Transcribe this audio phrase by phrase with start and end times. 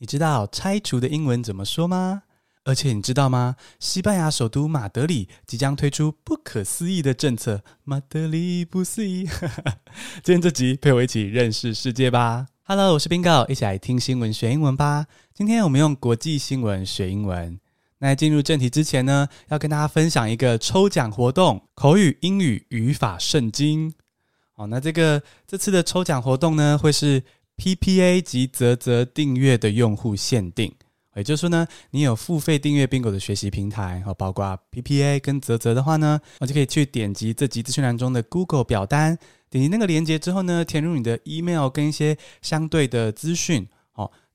[0.00, 2.22] 你知道拆除的英文怎么说吗？
[2.64, 3.56] 而且你知道吗？
[3.78, 7.62] 西班牙首都马德里即将推出不可思议的政策。
[7.84, 9.28] 马德里不思议。
[10.24, 12.46] 今天这集陪我一起认识世界吧。
[12.62, 15.04] Hello，我是 Bingo，一起来听新闻学英文吧。
[15.34, 17.60] 今天我们用国际新闻学英文。
[17.98, 23.92] 那进入正题之前呢，要跟大家分享一个抽奖活动——口语英语语法圣经。
[24.52, 27.22] 好，那这个这次的抽奖活动呢，会是
[27.60, 30.72] PPA 及泽泽订阅的用户限定，
[31.14, 39.18] 也就是说呢，你有付费订阅 Bingo 的学习平台，和，包括 PPA 跟泽泽的话呢，我就可以去点击这集资讯栏中的 Google 表单，
[39.50, 43.68] 点击那个链接之后呢，填入你的 email 跟一些相对的资讯，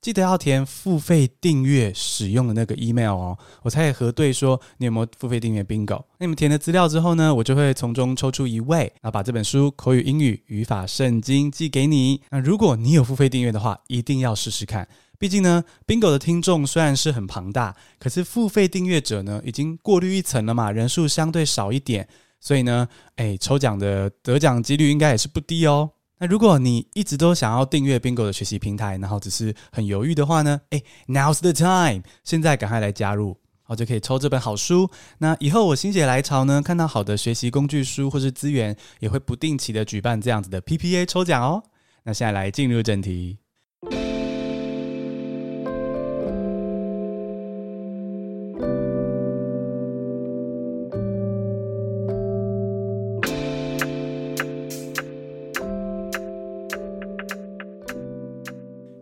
[0.05, 5.97] 记得要填付费订阅使用的那个 email 哦，我才可以核对说你有没有付费订阅 Bingo。
[6.19, 12.21] 那你们填了资料之后呢，我就会从中抽出一位，然后把这本书《口语英语语法圣经》寄给你。
[12.29, 14.87] 那如果你有付费订阅的话，一定要试试看。
[15.17, 22.07] 毕竟呢，Bingo 的听众虽然是很庞大，可是付费订阅者呢已经过滤一层了嘛，人数相对少一点，
[22.39, 25.89] 所以呢，哎，抽奖的得奖几率应该也是不低哦。
[26.17, 30.61] 那如果你一直都想要订阅 Bingo 的学习平台，然后只是很犹豫的话呢？
[30.69, 34.89] 诶，Now's the time，现在赶快来加入，好，就可以抽这本好书。
[35.17, 41.63] 那以后我心血来潮呢，看到好的学习工具书或是资源，也会不定期的举办这样子的 PPA 抽奖哦。
[42.03, 43.39] 那现在来进入正题。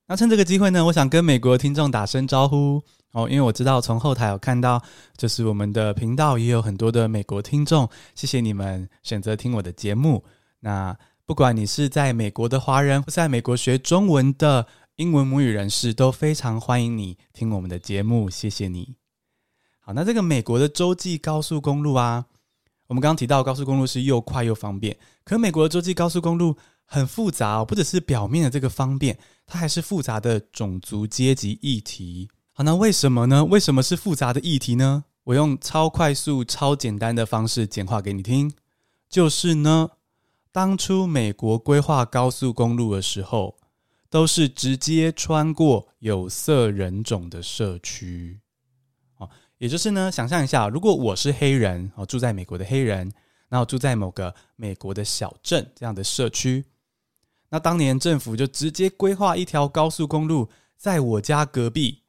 [0.08, 2.82] 那趁这个机会呢，我想跟美国听众打声招呼。
[3.13, 4.81] 哦，因为我知道从后台有看到，
[5.17, 10.25] 就是我们的频道也有很多的美国听众，谢谢你们选择听我的节目。
[10.61, 14.67] 那不管你是在美国的华人，或是在美国学中文的
[14.97, 18.95] 英文母语人士，都非常欢迎你听我们的节目，谢谢你。
[19.81, 22.27] 好，那这个美国的洲际高速公路啊，
[22.87, 32.29] 我们刚刚提到高速公路是又快又方便，可美国的洲际高速公路很复杂哦，不只是表面的这个方便，它还是复杂的种族阶级议题。
[32.63, 33.45] 那为什么呢？
[33.45, 35.05] 为什么是复杂的议题呢？
[35.25, 38.53] 我用超快速、超简单的方式简化给你听，
[39.09, 39.91] 就是呢，
[40.53, 43.57] 当初美国规划高速公路的时候，
[44.09, 48.41] 都是直接穿过有色人种的社区。
[49.17, 53.11] 哦，也就是呢，想象一下，如果我是黑人，哦，住在美国的黑人，
[53.49, 56.65] 然后住在某个美国的小镇这样的社区，
[57.49, 62.03] 那当年政府就直接规划一条高速公路在我家隔壁。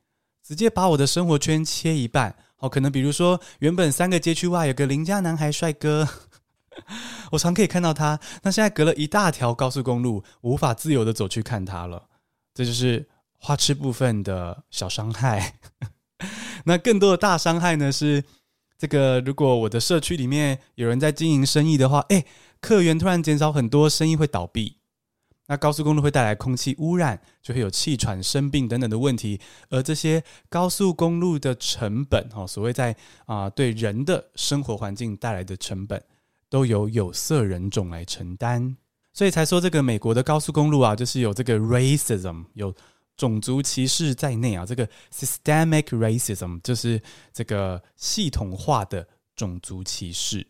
[0.52, 6.06] 直接把我的生活圈切一半，好，可能比如说，原本三个街区外有个邻家男孩帅哥，
[7.32, 8.20] 我常可以看到他。
[8.44, 12.04] 那现在隔了一大条高速公路，无法自由的走去看他了。
[12.54, 13.08] 这就是
[13.38, 15.54] 花痴部分的小伤害。
[16.66, 17.90] 那更多的大伤害呢？
[17.90, 18.22] 是
[18.78, 22.26] 这个，如果我的社区里面有人在经营生意的话，诶，
[22.60, 24.81] 客源突然减少很多，生意会倒闭。
[25.52, 29.38] 那高速公路会带来空气污染，就会有气喘、生病等等的问题，
[29.70, 32.96] 而这些高速公路的成本，哈，所谓在
[33.26, 36.02] 啊对人的生活环境带来的成本，
[36.48, 38.78] 都由有色人种来承担，
[39.12, 42.74] 所以才说这个美国的高速公路啊，就是有这个 racism，有
[43.18, 47.02] 种族歧视在内啊，这个 systemic racism 就是
[47.34, 50.48] 这个系统化的种族歧视，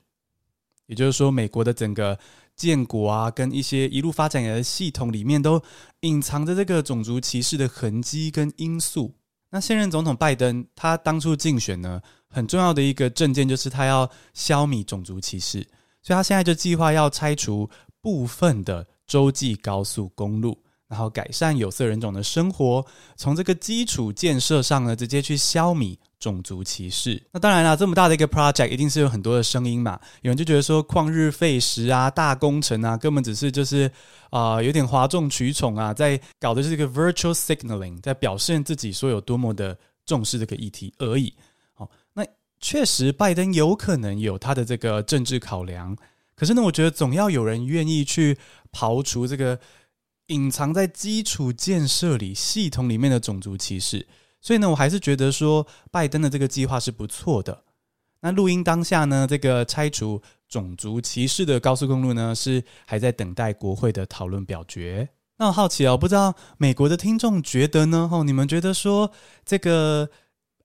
[0.85, 2.19] 也就是说，美国的整个。
[2.55, 5.61] 建国啊，跟一些一路发展的系统里面，都
[6.01, 9.13] 隐藏着这个种族歧视的痕迹跟因素。
[9.49, 15.59] 那现任总统拜登，他当初竞选呢，很重要的一个政见就是他要消弭种族歧视，
[16.01, 17.69] 所以他现在就计划要拆除
[18.01, 22.85] 部分的洲际高速公路，然后改善有色人种的生活，
[23.17, 25.97] 从这个基础建设上呢，直接去消弭。
[26.21, 29.99] 种族歧视，那当然了，这么大的一个 project，一定是有很多的声音嘛。
[30.21, 33.91] 有人就觉得说旷日费时啊，大工程啊，根本只是就是
[34.29, 39.75] 啊、有点哗众取宠啊，在搞的是一个 virtual signaling，在表现自己说有多么的
[40.05, 41.33] 重视这个议题而已。
[41.73, 42.23] 好，那
[42.59, 45.97] 确实拜登有可能有他的这个政治考量，
[46.35, 48.37] 可是呢，我觉得总要有人愿意去
[48.71, 49.59] 刨除这个
[50.27, 54.05] 隐藏在基础建设里系统里面的种族歧视。
[54.41, 57.63] 所以呢，我还是觉得说拜登的这个计划是不错的。
[58.21, 65.09] 那录音当下呢，这个拆除种族歧视的高速公路呢，是还在等待国会的讨论表决。
[65.37, 68.09] 那我好奇哦，不知道美国的听众觉得呢？
[68.11, 69.11] 哦，你们觉得说
[69.43, 70.07] 这个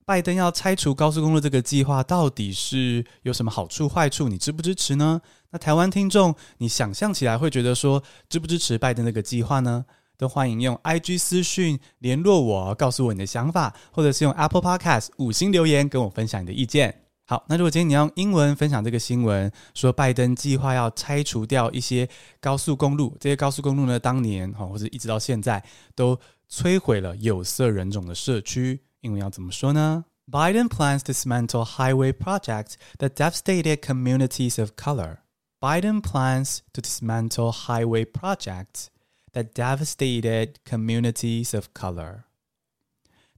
[0.04, 4.28] 拜登要拆除高速公路这个计划，到底是有什么好处坏处？
[4.28, 5.22] 你支不支持呢？
[5.50, 9.86] 那台湾听众，你想象起来会觉得说支不支持拜登这个计划呢？
[10.16, 17.02] 都欢迎用 IG 私讯联络我，告诉我你的想法，或者是用 Apple Podcast 五星留言跟我分享你的意见。
[17.28, 22.08] 好，那如果今天你要用英文分享这个新闻，说拜登计划要拆除掉一些
[22.40, 25.62] 高速公路，这些高速公路呢，当年哈或者一直到现在
[25.94, 26.16] 都
[26.48, 35.18] 摧毁了有色人种的社区，英文要怎么说呢？Biden plans to dismantle highway projects that devastated communities of color.
[35.58, 38.86] Biden plans to dismantle highway projects
[39.35, 42.23] that devastated communities of color.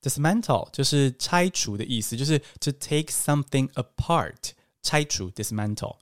[0.01, 4.51] Dismantle 就是拆除的意思，就是 to take something apart，
[4.81, 5.97] 拆除 dismantle。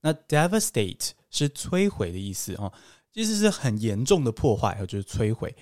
[0.00, 2.72] 那 devastate 是摧毁的意思哦，
[3.12, 5.54] 其实是很严重的破坏，就是摧毁。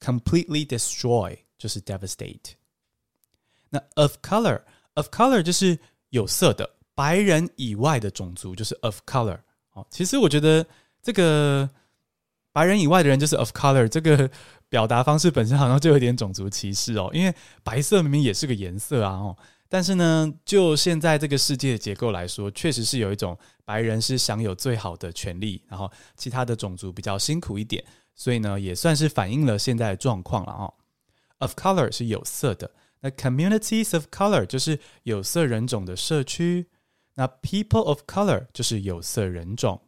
[0.00, 2.52] completely destroy 就是 devastate。
[3.70, 5.78] 那 of color，of color 就是
[6.10, 9.40] 有色的，白人以外的种族就是 of color。
[9.72, 10.64] 哦，其实我觉得
[11.02, 11.68] 这个
[12.53, 14.29] 白人以外的人就是 of color 这个。
[14.69, 19.37] 表达方式本身好像就有点种族歧视哦，因为白色明明也是个颜色啊哦，
[19.69, 27.85] 但是呢，就现在这个世界的结构来说，确实是有一种白人是享有最好的权利，然后其他的种族比较辛苦一点，
[28.15, 30.73] 所以呢，也算是反映了现在的状况了哦。
[31.37, 32.71] Of color 是有色的，
[33.01, 36.65] 那 communities of color 就是有色人种的社区，
[37.13, 39.79] 那 people of color 就是有色人种。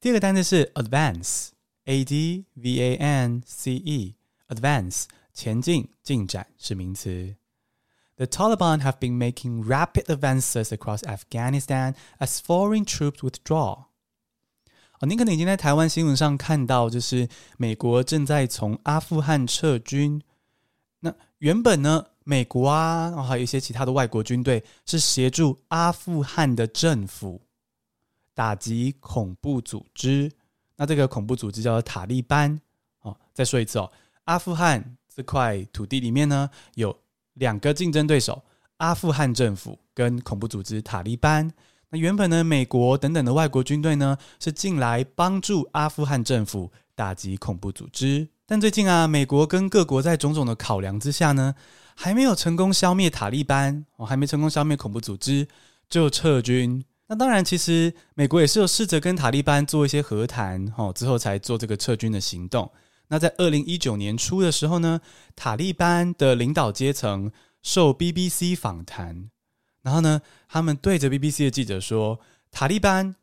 [0.00, 1.50] 第二个单词是 advance。
[1.85, 7.35] A D V A N C E，advance 前进进展是名词。
[8.17, 13.85] The Taliban have been making rapid advances across Afghanistan as foreign troops withdraw。
[14.99, 17.27] 哦，您可能已经在台湾新闻上看到，就是
[17.57, 20.21] 美国正在从阿富汗撤军。
[20.99, 27.41] 那原本呢，美国啊，哦，还有一些其他的外国军队是协助阿富汗的政府
[28.35, 30.31] 打击恐怖组织。
[30.76, 32.60] 那这个恐怖组织叫做塔利班
[33.00, 33.16] 哦。
[33.34, 33.90] 再说一次哦，
[34.24, 36.96] 阿富汗这块土地里面呢，有
[37.34, 38.42] 两个竞争对手：
[38.78, 41.50] 阿富汗政府跟恐怖组织塔利班。
[41.88, 48.28] 那原本呢，美国等等的外国军队呢，是进来帮助阿富汗政府打击恐怖组织。
[48.44, 51.54] 但最近啊，美国跟各国在种种的考量之下呢，
[51.94, 55.46] 还没有成功消灭塔利班哦，还没成功消灭恐怖组织，
[55.88, 56.84] 就撤军。
[57.08, 62.70] 那当然，其实美国也是有试着跟塔利班做一些和谈，哦，之后才做这个撤军的行动。
[63.08, 65.00] 那在二零一九年初的时候呢，
[65.36, 67.30] 塔利班的领导阶层
[67.62, 69.30] 受 BBC 访谈，
[69.82, 72.18] 然后呢，他们对着 BBC 的记者说，
[72.50, 73.14] 塔利班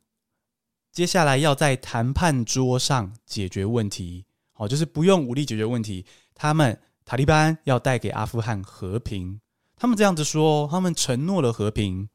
[0.94, 4.26] 接下来要在谈判桌上解决问题，
[4.56, 9.42] 哦，就是不用武力解决问题，他们塔利班要带给阿富汗和平。
[9.76, 12.08] 他们这样子说，他们承诺了和平。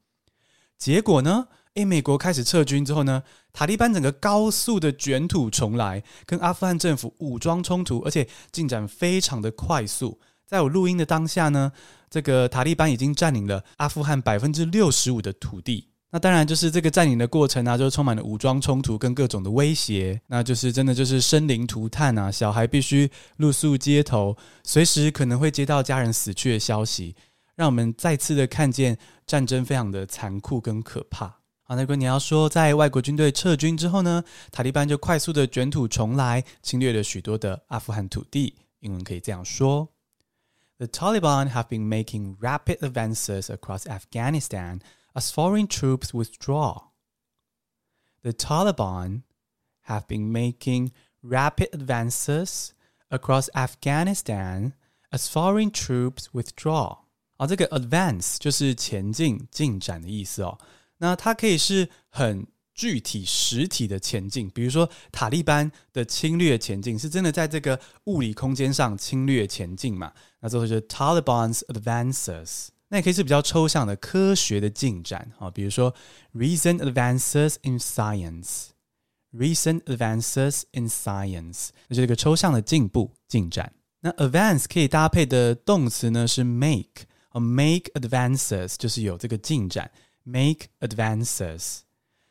[0.75, 1.49] 结果呢？
[1.75, 3.23] 诶，美国开始撤军之后呢，
[3.53, 10.19] 塔利班整个高速的卷土重来，跟阿富汗政府武装冲突，而且进展非常的快速。
[10.45, 11.71] 在我录音的当下呢，
[12.09, 15.87] 这个塔利班已经占领了阿富汗百分之六十五的土地。
[16.11, 23.07] 那当然就是这个占领的过程啊，就充满了武装冲突跟各种的威胁，那就是真的就是生灵涂炭啊，小孩必须
[23.37, 27.15] 露宿街头，随时可能会接到家人死去的消息。
[27.55, 28.97] 让我们再次的看见
[29.27, 31.38] 战争非常的残酷跟可怕。
[31.68, 38.54] 好，那如果你要说在外国军队撤军之后呢，塔利班就快速的卷土重来，侵略了许多的阿富汗土地。
[38.80, 39.88] 英文可以这样说：
[40.76, 44.80] The Taliban have been making rapid advances across Afghanistan
[45.14, 46.90] as foreign troops withdraw.
[48.22, 49.22] The Taliban
[49.86, 50.90] have been making
[51.22, 52.72] rapid advances
[53.08, 54.72] across Afghanistan
[55.10, 56.98] as foreign troops withdraw.
[57.38, 60.58] 啊，这个 advance 就是前进、进展的意思哦。
[60.99, 70.13] 那它可以是很具体、实体的前进，比如说塔利班的侵略前进，是真的在这个物理空间上侵略前进嘛？
[70.39, 72.67] 那最后就是 Taliban's advances。
[72.89, 75.93] 那也可以是比较抽象的科学的进展啊，比如说
[76.33, 83.73] recent advances in science，recent advances in science，那就是一个抽象的进步、进展。
[84.01, 87.05] 那 advance 可以搭配的动词呢是 make。
[87.31, 89.89] make advances 就是有这个进展
[90.28, 91.80] ，make advances。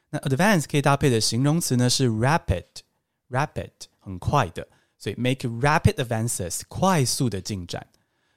[0.09, 7.85] 那 advance 可以搭配的形容词呢是 rapid，rapid 很快的，所以 make rapid advances 快速的进展。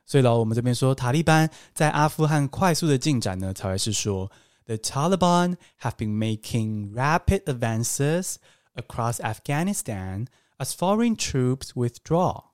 [0.05, 4.31] 所以喽，我们这边说塔利班在阿富汗快速的进展呢，才会是说
[4.65, 8.37] The Taliban have been making rapid advances
[8.75, 10.27] across Afghanistan
[10.59, 12.45] as foreign troops withdraw.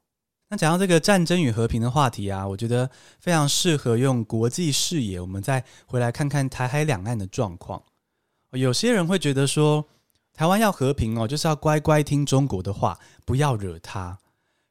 [0.49, 2.89] 那讲到这个战争与和平的话题啊，我觉得
[3.19, 7.83] 非常适合用国际视野，我们再回来看看台海两岸的状况。
[8.51, 9.85] 有些人会觉得说，
[10.33, 14.19] 台湾要和平哦，就是要乖乖听中国的话，不要惹他。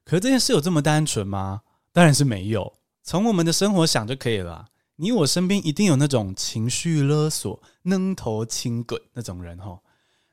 [0.05, 1.61] 可是这件事有这么单纯吗？
[1.93, 2.73] 当然是没有。
[3.03, 4.69] 从我们的生活想就可以了。
[4.97, 9.79] 你我身边一定有那种情绪勒索、愣头青滚那种人哈。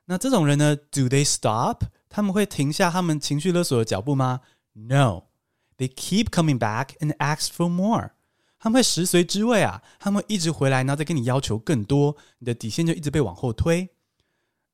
[0.06, 1.84] 那这种人呢？Do they stop？
[2.08, 4.40] 他们会停下他们情绪勒索的脚步吗
[4.74, 5.24] ？No。
[5.84, 8.12] They keep coming back and ask for more。
[8.58, 13.90] 他们会食髓知味啊，他们会一直回来，然后再跟你要求更多，你的底线就一直被往后推。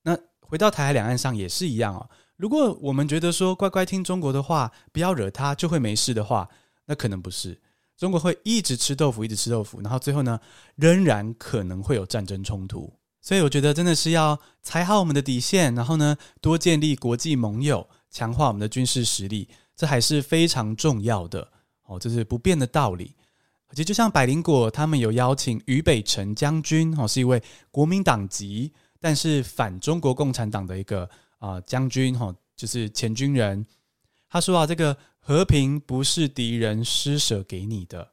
[0.02, 2.08] 那回到台海两岸上也是一样哦。
[2.36, 6.48] 如果我们觉得说乖乖听中国的话，不要惹他，就会没事的话，
[6.86, 7.60] 那可能不是。
[7.96, 10.38] 中国会一直吃豆腐，一直吃豆腐，然后最后呢，
[10.76, 12.94] 仍然可能会有战争冲突。
[13.20, 19.48] 所以我觉得真的是要踩好我们的底线，然后呢，多建立国际盟友，强化我们的军事实力。
[19.80, 21.48] 这还是非常重要的
[21.84, 23.14] 哦，这是不变的道理。
[23.68, 28.70] 而且就像百灵果他们有邀请于北辰将军哦，是一位国民党籍，
[29.00, 31.08] 但是反中国共产党的一个
[31.38, 33.64] 啊将军哈，就是前军人。
[34.28, 38.06] 他说啊，这个和平不是敌人施舍给你的，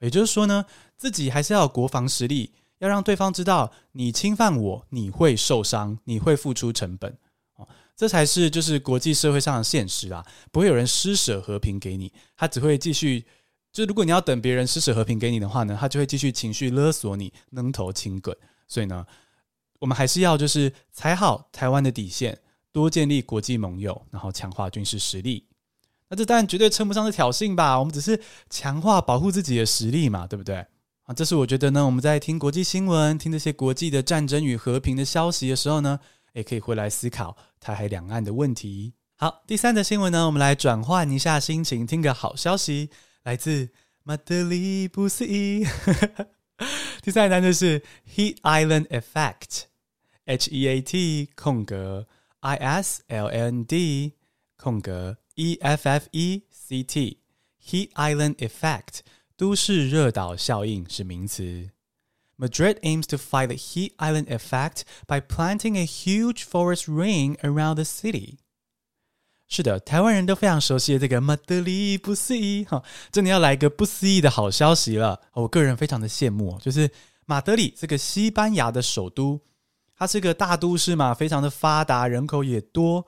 [0.00, 0.64] 也就是说呢，
[0.96, 7.18] 自己还是要有国防实力，要让对方知道你侵犯我，你会受伤，你会付出成本。
[7.94, 13.24] 这才是就是国际社会上的现实啊，不会有人施舍和平给你，他只会继续。
[13.72, 18.36] 就如果你要等别人施舍和平给你的话呢，他就会继续情绪勒索你，扔头轻滚。
[18.66, 19.06] 所以呢，
[19.78, 22.38] 我们还是要就是踩好台湾的底线，
[22.72, 25.46] 多建立国际盟友，然后强化军事实力。
[26.08, 27.78] 那这当然绝对称不上是挑衅吧？
[27.78, 28.20] 我们只是
[28.50, 30.56] 强化保护自己的实力嘛，对不对？
[31.04, 36.00] 啊，这是我觉得呢，我们在听国际新闻、听这些国际的战争与和平的消息的时候呢。
[36.32, 38.94] 也可以回来思考台海两岸的问题。
[39.16, 42.90] 好，第三则新闻呢，我们来转换一下心情，听个好消息，
[43.22, 43.70] 来自
[44.02, 45.64] 马德里不思议。
[47.02, 47.82] 第三个单词是
[48.14, 52.06] Heat Island Effect，H E A T 空格
[52.40, 54.14] I S L N D
[54.56, 59.00] 空格 E F F E C T，Heat Island Effect
[59.36, 61.70] 都市热岛效应是名词。
[62.42, 67.84] Madrid aims to fight the heat island effect by planting a huge forest ring around the
[67.84, 68.38] city。
[69.46, 72.82] 是的，台湾人都非常熟悉的这个马德里不思议哈，
[73.12, 75.20] 真的要来一个不思议的好消息了。
[75.34, 76.90] 我个人非常的羡慕，就是
[77.26, 79.40] 马德里这个西班牙的首都，
[79.94, 83.06] 它是个大都市嘛，非常的发达，人口也多。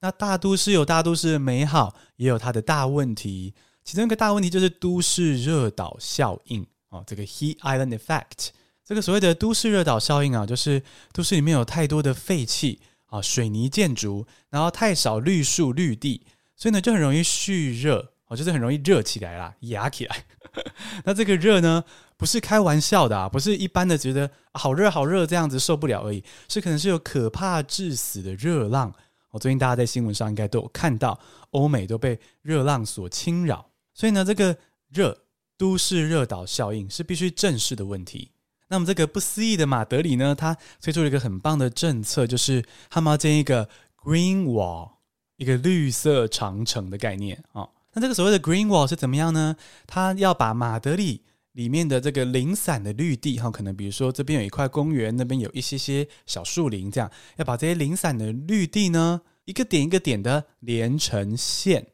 [0.00, 3.54] 那大都市有大都市的美好，也有它的大问题。
[3.82, 8.50] 其中一个大问题就是都市热岛效应哦，这个 heat island effect。
[8.86, 10.80] 这个所谓的都市热岛效应啊，就是
[11.12, 16.22] 都市里面有太多的废气啊，水泥建筑，然后太少绿树绿地，
[16.54, 20.24] 所以呢就很容易蓄热哦，就是很容易热起来啦，压起来。
[21.04, 21.82] 那这个热呢，
[22.16, 28.94] 不是开玩笑的啊，不是一般的觉得好热好热这样子受不了而已，是可能是有可怕致死的热浪。
[29.32, 31.18] 我最近大家在新闻上应该都有看到，
[31.50, 34.56] 欧美都被热浪所侵扰，所以呢，这个
[34.90, 35.24] 热
[35.58, 38.30] 都市热岛效应是必须正视的问题。
[38.68, 43.68] 那么这个不思议的马德里呢，它推出了一个很棒的政策，就是他们要建一个
[44.02, 44.90] Green Wall，
[45.36, 47.70] 一个绿色长城的概念啊、哦。
[47.92, 49.56] 那这个所谓的 Green Wall 是怎么样呢？
[49.86, 61.86] 它要把马德里里面的这个零散的绿地，哈、哦，可能比如说这边有一块公园，那边有一些些小树林，这样要把这些零散的绿地呢，一个点一个点的连成线。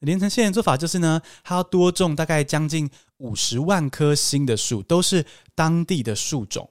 [0.00, 6.68] 连成线的做法就是呢，它要多种大概将近五十万棵新的树，都是当地的树种。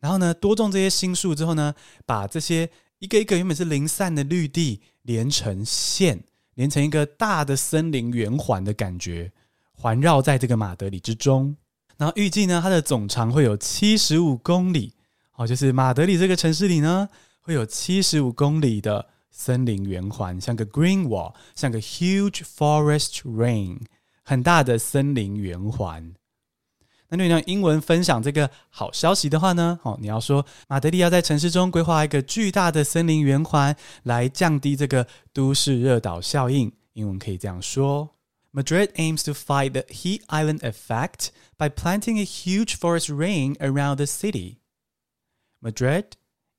[0.00, 2.68] 然后呢，多种这些新树之后呢，把这些
[2.98, 9.32] 一个一个原本是零散的绿地连成线，连成一个大的森林圆环的感觉，
[9.72, 11.56] 环绕在这个马德里之中。
[11.96, 14.94] 然后预计呢，它的总长会有七十五公里。
[15.30, 17.08] 好，就是马德里这个城市里呢，
[17.40, 19.08] 会有七十五公里的。
[19.34, 23.80] 森林圆环像个 green wall，像个 huge forest ring，
[24.22, 26.14] 很大的森林圆环。
[27.08, 29.78] 那你用英文分享这个好消息的话呢？
[29.82, 36.72] 哦，你要说马德里要在城市中规划一个巨大的森林圆环，来降低这个都市热岛效应。
[36.94, 38.16] 英文可以这样说
[38.52, 44.06] ：Madrid aims to fight the heat island effect by planting a huge forest ring around the
[44.06, 44.56] city.
[45.60, 46.12] Madrid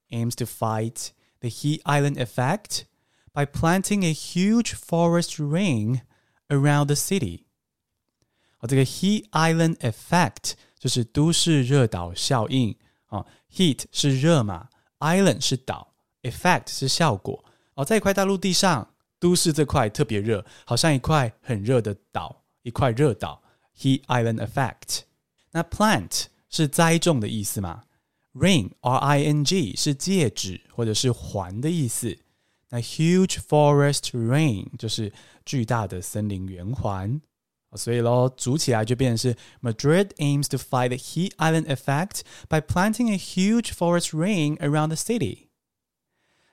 [0.10, 1.12] aims to fight
[1.44, 2.86] The heat island effect
[3.34, 6.04] by planting a huge forest ring
[6.50, 7.48] around the city。
[8.64, 12.74] 好，这个 heat island effect 就是都市热岛效应
[13.08, 13.26] 啊。
[13.54, 17.44] Heat 是热嘛，Island 是岛，Effect 是效果。
[17.74, 23.44] 哦，在一块大陆地上，都市这块特别热，好像一块很热的岛，一块热岛。
[23.78, 25.02] Heat Island Effect。
[25.52, 27.84] 那 Plant 是栽种的意思嘛
[28.34, 32.18] ？Ring R I N G 是戒指或者是环的意思。
[32.70, 35.12] 那 Huge Forest Ring 就是
[35.44, 37.20] 巨大的森林圆环。
[37.76, 44.88] 所以喽，组起来就变成是 Madrid aims to fight the heat island effect by planting a huge forest ring around
[44.88, 45.50] the city。